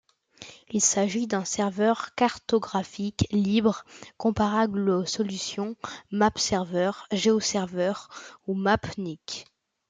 [0.71, 3.83] Il s'agit d'un serveur cartographique libre
[4.17, 5.75] comparable aux solutions
[6.09, 7.93] MapServer, GeoServer
[8.47, 9.45] ou Mapnik.